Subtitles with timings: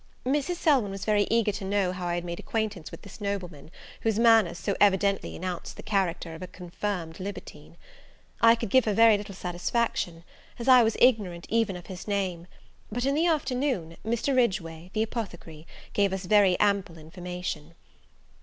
[0.25, 0.55] Mrs.
[0.55, 3.69] Selwyn was very eager to know how I had made acquaintance with this nobleman,
[4.01, 7.77] whose manners so evidently announced the character of a confirmed libertine.
[8.41, 10.23] I could give her very little satisfaction,
[10.57, 12.47] as I was ignorant even of his name:
[12.91, 14.35] but, in the afternoon, Mr.
[14.35, 17.75] Ridgeway, the apothecary, gave us very ample information.